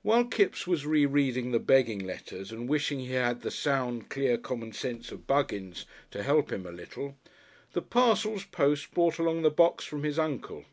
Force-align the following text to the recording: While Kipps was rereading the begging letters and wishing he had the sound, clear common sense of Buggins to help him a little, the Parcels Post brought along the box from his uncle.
While 0.00 0.24
Kipps 0.24 0.66
was 0.66 0.86
rereading 0.86 1.52
the 1.52 1.58
begging 1.58 1.98
letters 1.98 2.50
and 2.50 2.70
wishing 2.70 3.00
he 3.00 3.10
had 3.12 3.42
the 3.42 3.50
sound, 3.50 4.08
clear 4.08 4.38
common 4.38 4.72
sense 4.72 5.12
of 5.12 5.26
Buggins 5.26 5.84
to 6.10 6.22
help 6.22 6.50
him 6.50 6.64
a 6.64 6.72
little, 6.72 7.18
the 7.74 7.82
Parcels 7.82 8.44
Post 8.44 8.92
brought 8.92 9.18
along 9.18 9.42
the 9.42 9.50
box 9.50 9.84
from 9.84 10.04
his 10.04 10.18
uncle. 10.18 10.64